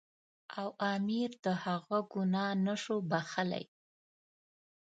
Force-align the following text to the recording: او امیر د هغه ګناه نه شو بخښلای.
او 0.59 0.67
امیر 0.93 1.29
د 1.45 1.47
هغه 1.63 1.97
ګناه 2.13 2.53
نه 2.65 2.75
شو 2.83 2.95
بخښلای. 3.09 3.65